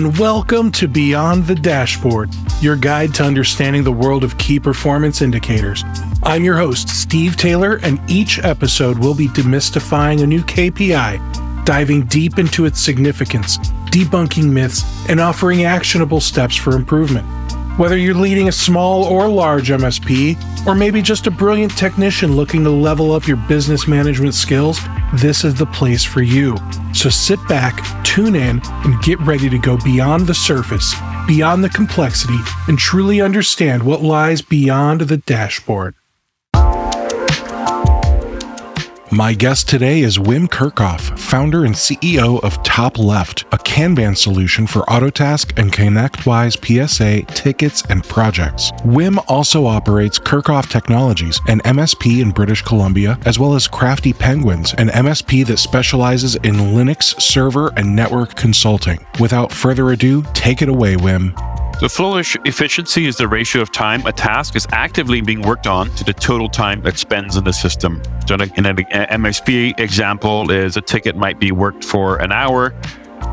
[0.00, 2.30] And welcome to Beyond the Dashboard,
[2.62, 5.84] your guide to understanding the world of key performance indicators.
[6.22, 12.06] I'm your host, Steve Taylor, and each episode will be demystifying a new KPI, diving
[12.06, 13.58] deep into its significance,
[13.90, 17.26] debunking myths, and offering actionable steps for improvement.
[17.78, 22.64] Whether you're leading a small or large MSP, or maybe just a brilliant technician looking
[22.64, 24.80] to level up your business management skills,
[25.14, 26.56] this is the place for you.
[26.92, 30.94] So sit back, tune in, and get ready to go beyond the surface,
[31.26, 35.94] beyond the complexity, and truly understand what lies beyond the dashboard.
[39.12, 44.68] My guest today is Wim Kerkhoff, founder and CEO of Top Left, a Kanban solution
[44.68, 48.70] for Autotask and ConnectWise PSA tickets and projects.
[48.82, 54.74] Wim also operates Kerkhoff Technologies, an MSP in British Columbia, as well as Crafty Penguins,
[54.74, 59.04] an MSP that specializes in Linux server and network consulting.
[59.18, 61.34] Without further ado, take it away, Wim.
[61.80, 65.88] The flow efficiency is the ratio of time a task is actively being worked on
[65.94, 68.02] to the total time it spends in the system.
[68.28, 72.74] So in an MSP example is a ticket might be worked for an hour,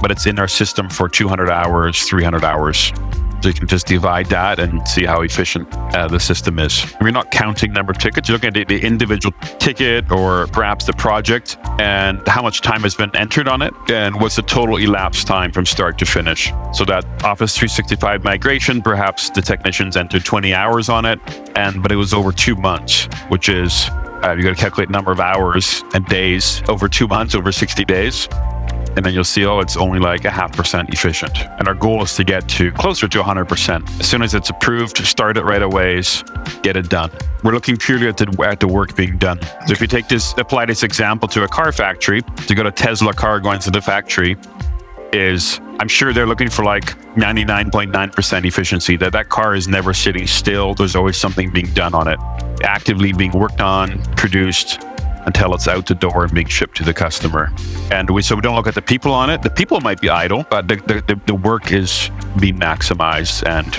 [0.00, 2.92] but it's in our system for 200 hours, 300 hours.
[3.40, 6.92] So you can just divide that and see how efficient uh, the system is.
[7.00, 8.28] We're not counting number of tickets.
[8.28, 12.82] You're looking at the, the, individual ticket or perhaps the project and how much time
[12.82, 16.52] has been entered on it and what's the total elapsed time from start to finish.
[16.72, 21.20] So that Office 365 migration, perhaps the technicians entered 20 hours on it,
[21.56, 23.88] and but it was over two months, which is
[24.22, 27.84] uh, you got to calculate number of hours and days over two months, over 60
[27.84, 28.28] days
[28.98, 31.38] and then you'll see, oh, it's only like a half percent efficient.
[31.60, 34.00] And our goal is to get to closer to 100%.
[34.00, 36.02] As soon as it's approved, start it right away,
[36.62, 37.12] get it done.
[37.44, 39.40] We're looking purely at the, at the work being done.
[39.40, 42.72] So if you take this, apply this example to a car factory, to go to
[42.72, 44.36] Tesla car going to the factory,
[45.12, 50.26] is I'm sure they're looking for like 99.9% efficiency, that that car is never sitting
[50.26, 50.74] still.
[50.74, 52.18] There's always something being done on it,
[52.64, 54.82] actively being worked on, produced,
[55.28, 57.52] until it's out the door and being shipped to the customer.
[57.92, 59.42] And we so we don't look at the people on it.
[59.42, 63.70] The people might be idle, but the, the, the work is being maximized and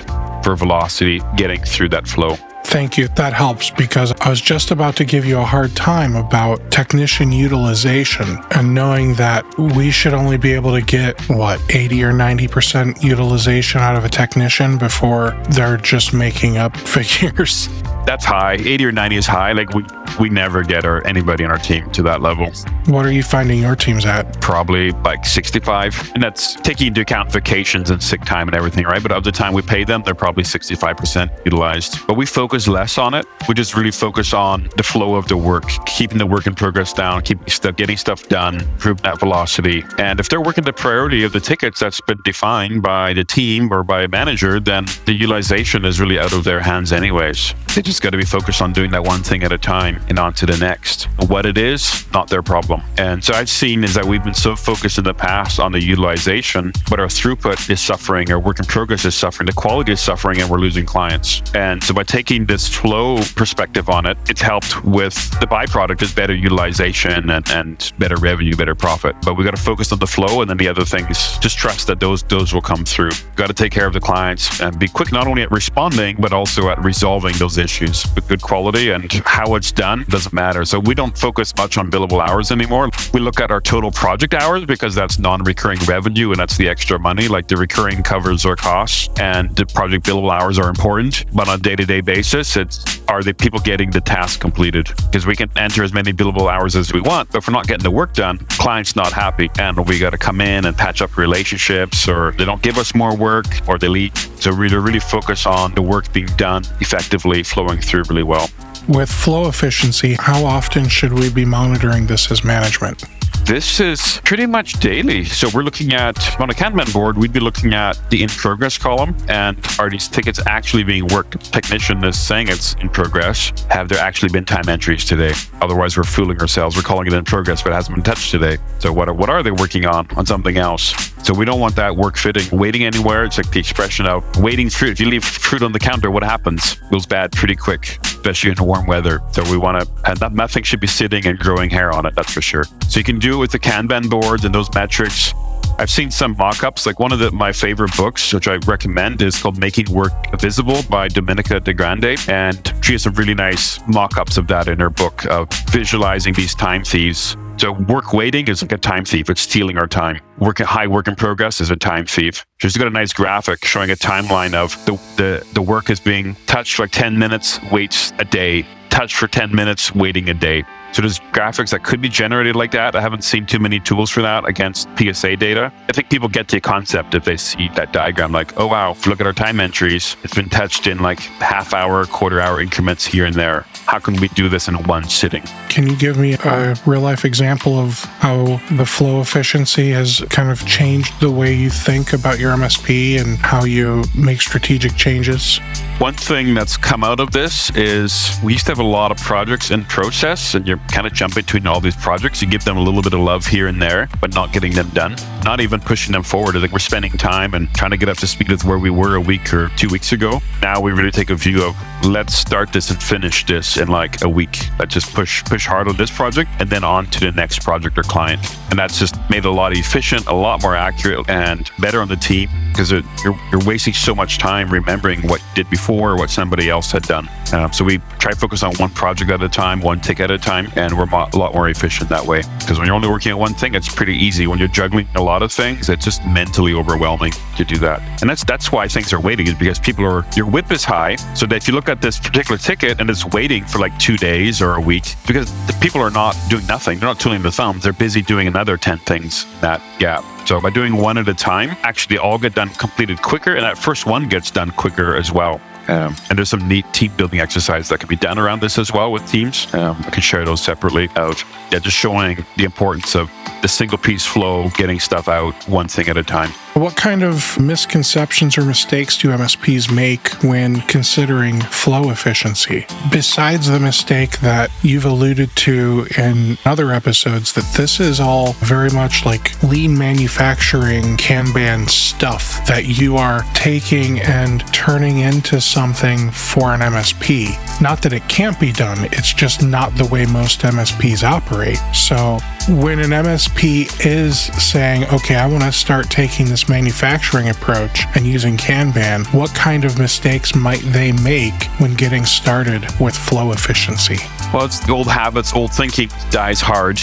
[0.44, 2.38] for velocity getting through that flow.
[2.66, 3.08] Thank you.
[3.08, 7.32] That helps because I was just about to give you a hard time about technician
[7.32, 13.04] utilization and knowing that we should only be able to get, what, 80 or 90%
[13.04, 17.70] utilization out of a technician before they're just making up figures
[18.10, 18.54] that's high.
[18.54, 19.52] 80 or 90 is high.
[19.52, 19.86] Like we
[20.20, 22.52] we never get our anybody on our team to that level.
[22.88, 24.42] What are you finding your teams at?
[24.42, 26.14] Probably like 65.
[26.16, 29.02] And that's taking into account vacations and sick time and everything, right?
[29.02, 32.06] But of the time we pay them, they're probably 65% utilized.
[32.08, 33.28] But we focus less on it.
[33.48, 36.92] We just really focus on the flow of the work, keeping the work in progress
[36.94, 39.84] down, keeping stuff, getting stuff done, improving that velocity.
[40.00, 43.72] And if they're working the priority of the tickets that's been defined by the team
[43.72, 47.54] or by a manager, then the utilization is really out of their hands anyways.
[47.76, 50.18] They just got to be focused on doing that one thing at a time and
[50.18, 51.10] on to the next.
[51.28, 52.82] What it is, not their problem.
[52.98, 55.82] And so I've seen is that we've been so focused in the past on the
[55.82, 60.00] utilization, but our throughput is suffering, our work in progress is suffering, the quality is
[60.00, 61.42] suffering, and we're losing clients.
[61.54, 66.14] And so by taking this flow perspective on it, it's helped with the byproduct is
[66.14, 69.18] better utilization and, and better revenue, better profit.
[69.26, 71.38] But we got to focus on the flow and then the other things.
[71.40, 73.12] Just trust that those those will come through.
[73.36, 76.32] Got to take care of the clients and be quick not only at responding but
[76.32, 77.89] also at resolving those issues
[78.28, 80.66] good quality and how it's done doesn't matter.
[80.66, 82.90] So we don't focus much on billable hours anymore.
[83.14, 87.00] We look at our total project hours because that's non-recurring revenue and that's the extra
[87.00, 87.28] money.
[87.28, 91.26] Like the recurring covers our costs and the project billable hours are important.
[91.34, 94.88] But on a day-to-day basis, it's are the people getting the task completed?
[94.98, 97.68] Because we can enter as many billable hours as we want, but if we're not
[97.68, 99.50] getting the work done, client's not happy.
[99.60, 102.94] And we got to come in and patch up relationships or they don't give us
[102.94, 104.16] more work or they leave.
[104.40, 108.50] So we really focus on the work being done effectively, flowing through really well.
[108.90, 113.04] With flow efficiency, how often should we be monitoring this as management?
[113.46, 115.26] This is pretty much daily.
[115.26, 118.80] So we're looking at on a Kanban board, we'd be looking at the in progress
[118.80, 121.54] column and are these tickets actually being worked?
[121.54, 123.52] Technician is saying it's in progress.
[123.70, 125.34] Have there actually been time entries today?
[125.62, 126.76] Otherwise, we're fooling ourselves.
[126.76, 128.58] We're calling it in progress, but it hasn't been touched today.
[128.80, 130.96] So what are, what are they working on on something else?
[131.24, 133.24] So we don't want that work fitting, waiting anywhere.
[133.24, 134.92] It's like the expression of waiting fruit.
[134.92, 136.74] If you leave fruit on the counter, what happens?
[136.74, 139.22] It goes bad pretty quick, especially in warm weather.
[139.32, 142.16] So we want to, and that nothing should be sitting and growing hair on it.
[142.16, 142.64] That's for sure.
[142.88, 145.34] So you can do it with the Kanban boards and those metrics.
[145.78, 146.86] I've seen some mock-ups.
[146.86, 150.82] Like one of the, my favorite books, which I recommend, is called "Making Work Visible"
[150.90, 155.26] by Dominica DeGrandis, and she has some really nice mock-ups of that in her book
[155.28, 159.30] of visualizing these time thieves So work waiting is like a time thief.
[159.30, 160.22] It's stealing our time.
[160.38, 162.46] Work high work in progress is a time thief.
[162.58, 166.38] Just got a nice graphic showing a timeline of the, the, the work is being
[166.46, 170.64] touched for like 10 minutes, waits a day, touched for 10 minutes, waiting a day.
[170.92, 172.96] So there's graphics that could be generated like that.
[172.96, 175.72] I haven't seen too many tools for that against PSA data.
[175.88, 179.22] I think people get the concept if they see that diagram, like, oh wow, look
[179.22, 180.18] at our time entries.
[180.24, 183.66] It's been touched in like half hour, quarter hour increments here and there.
[183.86, 185.44] How can we do this in one sitting?
[185.70, 190.50] Can you give me a real life example of how the flow efficiency has kind
[190.50, 195.60] of changed the way you think about your MSP and how you make strategic changes?
[196.00, 199.18] One thing that's come out of this is we used to have a lot of
[199.18, 202.42] projects in process, and you're kind of jumping between all these projects.
[202.42, 204.90] You give them a little bit of love here and there, but not getting them
[204.90, 206.56] done, not even pushing them forward.
[206.56, 209.16] Like we're spending time and trying to get up to speed with where we were
[209.16, 210.40] a week or two weeks ago.
[210.62, 214.24] Now we really take a view of let's start this and finish this in like
[214.24, 214.70] a week.
[214.80, 217.98] Let's just push push hard on this project and then on to the next project
[217.98, 218.42] or client.
[218.70, 222.16] And that's just made a lot efficient, a lot more accurate, and better on the
[222.16, 226.70] team because you're, you're wasting so much time remembering what you did before, what somebody
[226.70, 227.28] else had done.
[227.52, 230.32] Um, so we try to focus on one project at a time, one tick at
[230.32, 232.42] a time, and we're mo- a lot more efficient that way.
[232.60, 234.48] Because when you're only working on one thing, it's pretty easy.
[234.48, 238.02] When you're juggling a lot of things, it's just mentally overwhelming to do that.
[238.22, 241.16] And that's that's why things are waiting is because people are your WIP is high.
[241.34, 244.16] So that if you look at this particular ticket and it's waiting for like two
[244.16, 247.52] days or a week, because the people are not doing nothing, they're not twiddling their
[247.52, 250.24] thumbs, they're busy doing another ten things that gap.
[250.48, 253.78] So by doing one at a time, actually all get done completed quicker, and that
[253.78, 255.60] first one gets done quicker as well.
[255.88, 258.94] Um, and there's some neat team building exercises that can be done around this as
[258.94, 259.74] well with teams.
[259.74, 261.44] Um, I can share those separately out.
[261.72, 263.32] Yeah, just showing the importance of
[263.64, 266.52] the single piece flow, getting stuff out one thing at a time.
[266.76, 272.86] What kind of misconceptions or mistakes do MSPs make when considering flow efficiency?
[273.12, 278.90] Besides the mistake that you've alluded to in other episodes, that this is all very
[278.92, 286.74] much like lean manufacturing Kanban stuff that you are taking and turning into something for
[286.74, 287.82] an MSP.
[287.82, 291.80] Not that it can't be done, it's just not the way most MSPs operate.
[291.94, 292.40] So
[292.70, 298.28] when an MSP is saying, okay, I want to start taking this manufacturing approach and
[298.28, 304.18] using Kanban, what kind of mistakes might they make when getting started with flow efficiency?
[304.54, 307.00] Well, it's the old habits, old thinking dies hard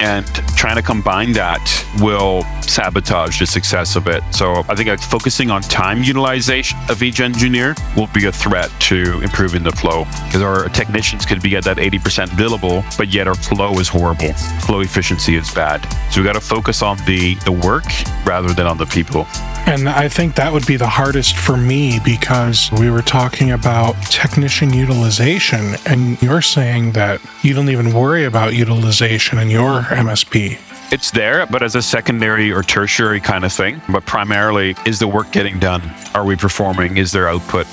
[0.00, 0.26] and
[0.56, 1.62] trying to combine that
[2.00, 4.22] will sabotage the success of it.
[4.30, 8.70] So I think like focusing on time utilization of each engineer will be a threat
[8.80, 13.28] to improving the flow because our technicians could be at that 80% billable, but yet
[13.28, 14.32] our flow is horrible.
[14.66, 15.86] Flow efficiency is bad.
[16.12, 17.84] So we got to focus on the the work
[18.24, 19.26] rather than on the people.
[19.66, 23.94] And I think that would be the hardest for me because we were talking about
[24.02, 30.58] technician utilization, and you're saying that you don't even worry about utilization in your MSP.
[30.92, 33.80] It's there, but as a secondary or tertiary kind of thing.
[33.88, 35.82] But primarily, is the work getting done?
[36.14, 36.98] Are we performing?
[36.98, 37.66] Is there output?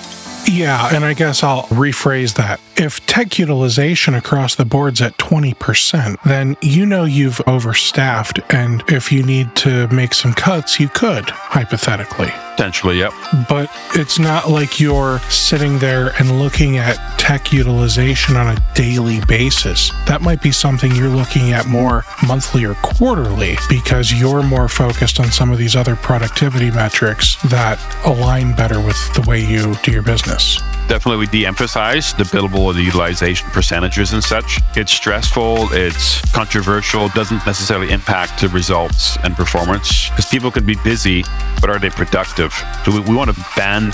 [0.48, 2.60] Yeah, and I guess I'll rephrase that.
[2.76, 9.12] If tech utilization across the board's at 20%, then you know you've overstaffed, and if
[9.12, 12.32] you need to make some cuts, you could, hypothetically.
[12.52, 13.14] Potentially, yep.
[13.50, 19.20] But it's not like you're sitting there and looking at tech utilization on a daily
[19.26, 19.92] basis.
[20.06, 25.20] That might be something you're looking at more monthly or quarterly because you're more focused
[25.20, 29.92] on some of these other productivity metrics that align better with the way you do
[29.92, 30.60] your business.
[30.88, 34.60] Definitely, we de emphasize the billable or the utilization percentages and such.
[34.76, 40.76] It's stressful, it's controversial, doesn't necessarily impact the results and performance because people can be
[40.84, 41.24] busy,
[41.62, 42.41] but are they productive?
[42.50, 43.92] So we, we want to ban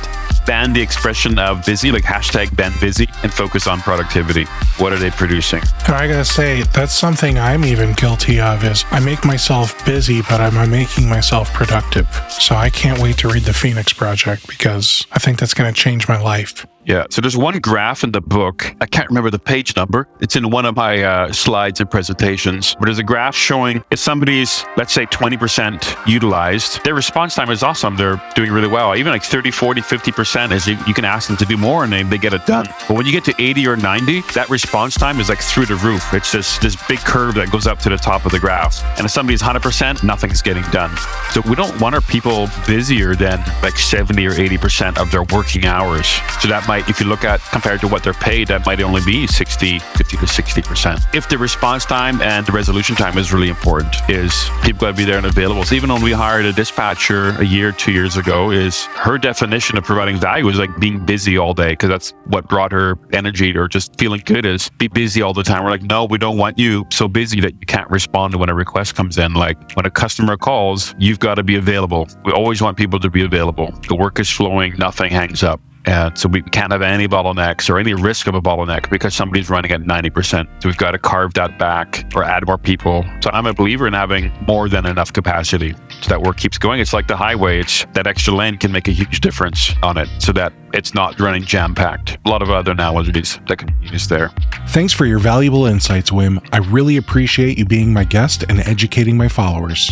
[0.47, 4.45] ban the expression of busy, like hashtag ban busy, and focus on productivity.
[4.77, 5.61] What are they producing?
[5.85, 10.21] And I gotta say, that's something I'm even guilty of is I make myself busy,
[10.21, 12.07] but I'm making myself productive.
[12.29, 16.07] So I can't wait to read the Phoenix Project because I think that's gonna change
[16.07, 16.65] my life.
[16.87, 17.05] Yeah.
[17.09, 18.73] So there's one graph in the book.
[18.79, 20.07] I can't remember the page number.
[20.21, 22.75] It's in one of my uh, slides and presentations.
[22.75, 27.61] But there's a graph showing if somebody's, let's say, 20% utilized, their response time is
[27.61, 27.97] awesome.
[27.97, 28.95] They're doing really well.
[28.95, 31.91] Even like 30, 40, 50% is you, you can ask them to do more and
[31.91, 32.67] they, they get it done.
[32.87, 35.75] But when you get to 80 or 90, that response time is like through the
[35.75, 36.13] roof.
[36.13, 38.81] It's just this big curve that goes up to the top of the graph.
[38.97, 40.95] And if somebody's 100%, nothing's getting done.
[41.31, 45.65] So we don't want our people busier than like 70 or 80% of their working
[45.65, 46.07] hours.
[46.39, 48.79] So that might might, if you look at compared to what they're paid, that might
[48.81, 51.15] only be 60, 50 to 60%.
[51.15, 54.97] If the response time and the resolution time is really important, is people got to
[54.97, 55.63] be there and available.
[55.63, 59.77] So even when we hired a dispatcher a year, two years ago, is her definition
[59.77, 63.55] of providing value was like being busy all day because that's what brought her energy
[63.55, 65.63] or just feeling good is be busy all the time.
[65.63, 68.49] we're like, no, we don't want you so busy that you can't respond to when
[68.49, 69.33] a request comes in.
[69.33, 72.09] Like when a customer calls, you've got to be available.
[72.25, 73.71] We always want people to be available.
[73.87, 75.61] The work is flowing, nothing hangs up.
[75.87, 79.49] And so we can't have any bottlenecks or any risk of a bottleneck because somebody's
[79.49, 80.61] running at 90%.
[80.61, 83.05] So we've got to carve that back or add more people.
[83.21, 85.73] So I'm a believer in having more than enough capacity
[86.07, 86.79] that work keeps going.
[86.79, 87.59] It's like the highway.
[87.59, 91.19] It's that extra lane can make a huge difference on it so that it's not
[91.19, 92.17] running jam packed.
[92.25, 94.31] A lot of other analogies that can be used there.
[94.69, 96.45] Thanks for your valuable insights, Wim.
[96.51, 99.91] I really appreciate you being my guest and educating my followers.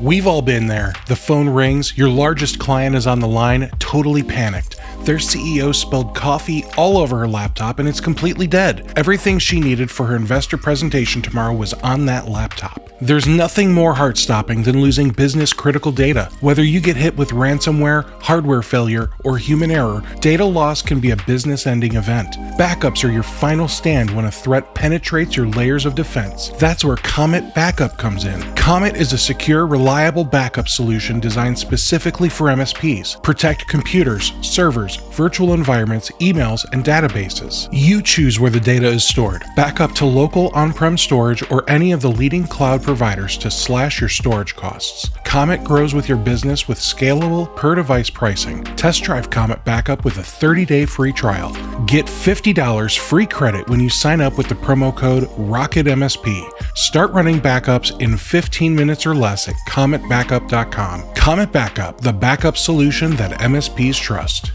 [0.00, 0.92] We've all been there.
[1.08, 4.76] The phone rings, your largest client is on the line, totally panicked.
[5.08, 8.92] Their CEO spilled coffee all over her laptop and it's completely dead.
[8.94, 12.87] Everything she needed for her investor presentation tomorrow was on that laptop.
[13.00, 16.32] There's nothing more heart stopping than losing business critical data.
[16.40, 21.12] Whether you get hit with ransomware, hardware failure, or human error, data loss can be
[21.12, 22.34] a business ending event.
[22.58, 26.48] Backups are your final stand when a threat penetrates your layers of defense.
[26.58, 28.40] That's where Comet Backup comes in.
[28.56, 33.22] Comet is a secure, reliable backup solution designed specifically for MSPs.
[33.22, 37.68] Protect computers, servers, virtual environments, emails, and databases.
[37.70, 39.44] You choose where the data is stored.
[39.54, 44.00] Backup to local on prem storage or any of the leading cloud providers to slash
[44.00, 45.10] your storage costs.
[45.22, 48.64] Comet grows with your business with scalable per device pricing.
[48.76, 51.52] Test drive Comet Backup with a 30 day free trial.
[51.84, 56.50] Get $50 free credit when you sign up with the promo code ROCKETMSP.
[56.74, 61.12] Start running backups in 15 minutes or less at cometbackup.com.
[61.14, 64.52] Comet Backup, the backup solution that MSPs trust.